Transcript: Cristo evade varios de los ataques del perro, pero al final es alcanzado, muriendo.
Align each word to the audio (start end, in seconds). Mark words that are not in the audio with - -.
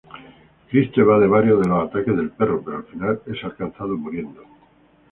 Cristo 0.69 0.99
evade 1.01 1.27
varios 1.27 1.61
de 1.61 1.69
los 1.69 1.83
ataques 1.87 2.17
del 2.17 2.31
perro, 2.31 2.59
pero 2.65 2.77
al 2.77 2.85
final 2.85 3.21
es 3.27 3.43
alcanzado, 3.43 3.95
muriendo. 3.95 4.41